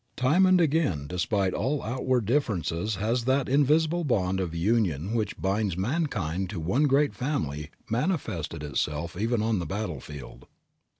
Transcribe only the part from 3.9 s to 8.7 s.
bond of union which binds mankind into one great family manifested